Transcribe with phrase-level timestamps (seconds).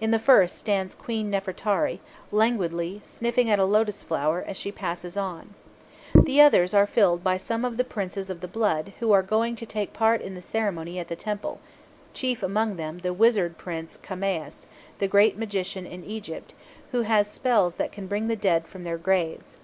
[0.00, 1.98] In the first stands Queen Nefertari,
[2.30, 5.54] languidly sniffing at a lotus flower as she passes on.
[6.14, 9.56] The others are filled by some of the Princes of the blood, who are going
[9.56, 11.58] to take part in the ceremony at the temple,
[12.14, 14.66] chief among them the wizard Prince Khaemuas,
[14.98, 16.54] the greatest magician in Egypt,
[16.92, 19.56] who has spells that can bring the dead from their graves.